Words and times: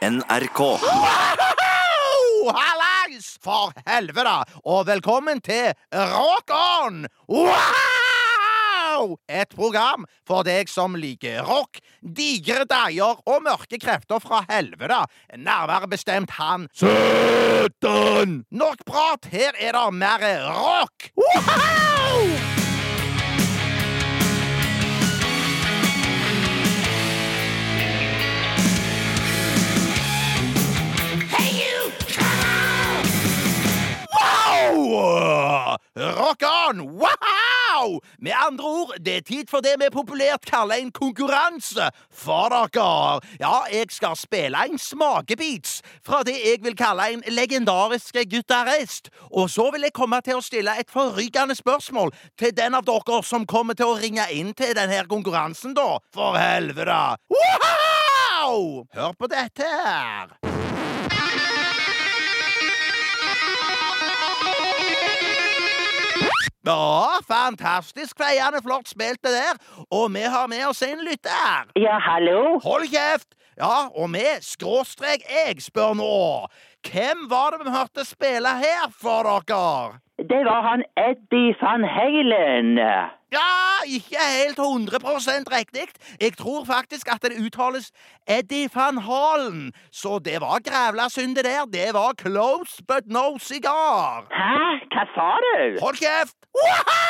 NRK. 0.00 0.60
Hallais! 2.56 3.26
For 3.44 3.72
helvete! 3.84 4.32
Og 4.64 4.86
velkommen 4.88 5.42
til 5.44 5.74
Rock 5.92 6.48
On! 6.56 7.02
Wow! 7.28 9.18
Et 9.28 9.52
program 9.52 10.06
for 10.24 10.40
deg 10.48 10.72
som 10.72 10.96
liker 10.96 11.44
rock, 11.44 11.82
digre 12.00 12.64
deier 12.70 13.20
og 13.28 13.44
mørke 13.44 13.76
krefter 13.76 14.24
fra 14.24 14.40
helvete. 14.48 15.02
Nærmere 15.36 15.92
bestemt 15.92 16.32
han 16.40 16.70
Satan! 16.72 18.46
Nok 18.48 18.86
prat, 18.88 19.28
her 19.28 19.52
er 19.60 19.76
det 19.76 19.88
mer 20.00 20.24
rock! 20.48 21.12
Wow! 21.20 22.39
On! 36.70 36.80
Wow! 36.80 38.00
Med 38.18 38.32
andre 38.46 38.64
ord, 38.64 38.94
det 39.04 39.16
er 39.16 39.20
tid 39.20 39.48
for 39.50 39.60
det 39.64 39.72
vi 39.80 39.88
populært 39.92 40.44
kaller 40.46 40.78
en 40.78 40.92
konkurranse 40.94 41.88
for 42.14 42.52
dere. 42.52 43.20
Ja, 43.40 43.64
jeg 43.72 43.90
skal 43.90 44.16
spille 44.18 44.58
en 44.68 44.78
smakebeats 44.78 45.80
fra 46.06 46.22
det 46.26 46.36
jeg 46.38 46.60
vil 46.62 46.76
kalle 46.78 47.08
en 47.14 47.24
legendarisk 47.26 48.20
gitarist. 48.30 49.10
Og 49.30 49.50
så 49.50 49.70
vil 49.74 49.88
jeg 49.88 49.96
komme 49.96 50.20
til 50.22 50.38
å 50.38 50.44
stille 50.44 50.76
et 50.78 50.90
forrykende 50.90 51.58
spørsmål 51.58 52.14
til 52.38 52.54
den 52.56 52.78
av 52.78 52.86
dere 52.86 53.22
som 53.26 53.46
kommer 53.46 53.78
til 53.78 53.90
å 53.90 53.98
ringe 53.98 54.28
inn 54.34 54.54
til 54.54 54.76
denne 54.76 55.02
konkurransen, 55.10 55.74
da. 55.74 55.98
For 56.14 56.38
helvete! 56.38 57.00
Wow! 57.34 58.86
Hør 58.94 59.16
på 59.18 59.30
dette 59.30 59.66
her. 59.66 60.39
Fantastisk 67.28 68.18
feiende 68.20 68.62
flott 68.64 68.88
spilt 68.88 69.22
det 69.24 69.34
der. 69.34 69.60
Og 69.90 70.10
vi 70.14 70.24
har 70.34 70.46
med 70.46 70.66
oss 70.70 70.82
en 70.82 71.04
lytter. 71.04 71.70
Ja, 71.76 71.98
hallo? 72.08 72.58
Hold 72.64 72.88
kjeft! 72.92 73.34
Ja, 73.60 73.90
og 73.92 74.12
vi, 74.14 74.24
skråstrek 74.40 75.26
jeg, 75.28 75.60
spør 75.60 75.92
nå. 75.98 76.46
Hvem 76.88 77.26
var 77.28 77.50
det 77.52 77.66
vi 77.66 77.74
hørte 77.74 78.04
spille 78.08 78.52
her 78.62 78.86
for 79.02 79.28
dere? 79.28 79.98
Det 80.32 80.42
var 80.48 80.60
han 80.68 80.82
Eddie 81.08 81.54
van 81.60 81.84
Halen. 81.96 82.78
Ja, 83.32 83.50
ikke 83.96 84.18
helt 84.38 84.58
100% 84.58 85.56
riktig. 85.58 85.86
Jeg 86.20 86.32
tror 86.38 86.64
faktisk 86.64 87.12
at 87.14 87.22
det 87.22 87.38
uttales 87.44 87.92
Eddie 88.28 88.68
van 88.74 88.98
Halen. 88.98 89.72
Så 89.92 90.18
det 90.24 90.40
var 90.40 90.64
grævla 90.68 91.08
synd, 91.08 91.36
det 91.36 91.44
der. 91.44 91.64
Det 91.64 91.90
var 91.94 92.12
close 92.18 92.82
but 92.88 93.04
no 93.06 93.38
cigar. 93.38 94.26
Hæ? 94.40 94.58
Hva 94.92 95.04
sa 95.14 95.30
du? 95.44 95.78
Hold 95.84 95.96
kjeft! 96.04 96.36
Wow! 96.58 97.09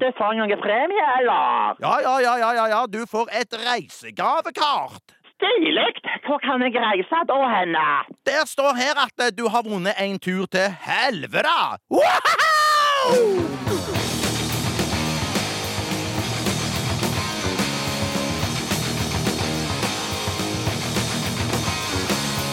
Du 0.00 0.08
får 0.18 0.36
noen 0.38 0.58
premie, 0.66 1.06
eller? 1.18 1.76
Ja, 1.84 1.94
ja, 2.06 2.14
ja, 2.26 2.36
ja, 2.42 2.52
ja, 2.58 2.66
ja. 2.74 2.80
Du 2.86 3.02
får 3.06 3.26
et 3.40 3.52
reisegavekart. 3.66 5.16
Stilig! 5.42 5.94
Hvor 6.26 6.38
kan 6.38 6.62
jeg 6.62 6.74
reise 6.78 7.22
da 7.30 7.38
henne? 7.56 7.86
Der 8.26 8.44
står 8.46 8.72
her 8.78 8.94
at 9.06 9.24
eh, 9.26 9.32
du 9.38 9.48
har 9.48 9.62
vunnet 9.66 9.94
en 9.98 10.18
tur 10.18 10.46
til 10.46 10.68
helvete! 10.86 11.58
Wow! 11.90 12.02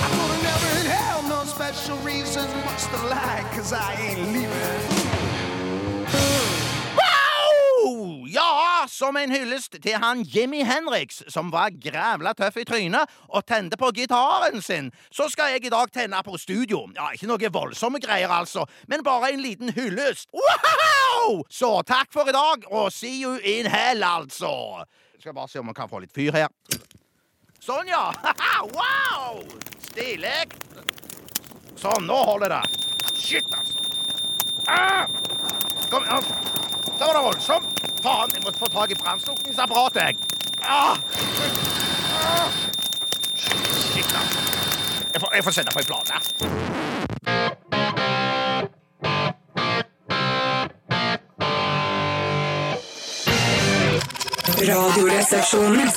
I'm 0.04 0.12
gonna 0.18 0.40
never 0.50 0.72
in 0.82 0.88
hell, 0.98 1.22
no 1.30 1.44
special 1.46 1.98
reason, 1.98 2.46
what's 2.66 2.88
the 2.88 2.98
lie? 3.10 3.46
cause 3.56 3.74
I 3.74 3.94
ain't 4.08 4.34
leaving. 4.34 4.79
Som 9.00 9.16
en 9.16 9.32
hyllest 9.32 9.78
til 9.80 9.96
han 10.02 10.24
Jimmy 10.28 10.60
Henriks, 10.68 11.22
som 11.32 11.52
var 11.54 11.72
grævla 11.72 12.34
tøff 12.36 12.58
i 12.60 12.66
trynet 12.68 13.08
og 13.30 13.46
tente 13.48 13.78
på 13.80 13.92
gitaren 13.96 14.60
sin, 14.66 14.90
så 15.12 15.30
skal 15.32 15.54
jeg 15.54 15.70
i 15.70 15.72
dag 15.72 15.92
tenne 15.96 16.20
på 16.26 16.36
studio. 16.42 16.82
Ja, 16.98 17.10
Ikke 17.16 17.30
noe 17.30 17.52
voldsomme 17.54 18.02
greier, 18.04 18.32
altså, 18.42 18.66
men 18.92 19.04
bare 19.06 19.32
en 19.34 19.44
liten 19.44 19.72
hyllest. 19.76 20.28
Wow! 20.36 21.46
Så 21.50 21.72
takk 21.88 22.12
for 22.14 22.28
i 22.28 22.36
dag, 22.36 22.68
og 22.72 22.92
see 22.92 23.22
you 23.24 23.38
in 23.40 23.70
hell, 23.72 24.04
altså. 24.04 24.52
Jeg 25.16 25.24
skal 25.24 25.38
bare 25.38 25.52
se 25.52 25.64
om 25.64 25.72
vi 25.72 25.78
kan 25.80 25.92
få 25.92 26.04
litt 26.04 26.16
fyr 26.16 26.36
her. 26.36 26.52
Sånn, 27.64 27.88
ja. 27.88 28.10
wow! 28.78 29.40
Stilig. 29.90 30.44
Sånn, 31.80 32.08
nå 32.08 32.20
holder 32.34 32.58
det. 32.58 32.64
Shit, 33.16 33.48
altså. 33.56 33.80
Ah! 34.68 35.08
Kom 35.90 36.04
altså. 36.04 36.36
Det 37.00 37.06
var 37.08 37.16
da 37.16 37.22
voldsomt. 37.24 37.79
Faen, 38.04 38.30
jeg 38.34 38.42
måtte 38.46 38.60
få 38.60 38.66
tak 38.66 38.92
i 38.92 38.96
brannslukningsapparatet, 38.96 40.02
jeg. 40.02 40.16
Ah! 40.64 40.98
Shit, 43.36 44.16
altså. 44.20 44.40
Jeg 45.14 45.22
får, 45.22 45.36
jeg 45.36 45.44
får 45.44 45.52
sette 45.52 45.72
på 45.74 45.80
en 45.80 45.86
plate. 45.86 46.14
Radioresepsjonen. 54.70 55.90